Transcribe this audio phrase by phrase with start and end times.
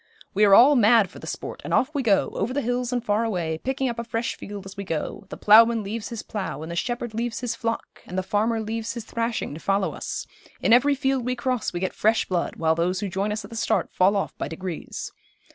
[0.33, 3.05] We are all mad for the sport, and off we go, over the hills and
[3.05, 5.27] far away, picking up a fresh field as we go.
[5.29, 8.95] The ploughman leaves his plough, and the shepherd leaves his flock, and the farmer leaves
[8.95, 10.25] his thrashing, to follow us;
[10.59, 13.51] in every field we cross we get fresh blood, while those who join us at
[13.51, 15.11] the start fall off by degrees.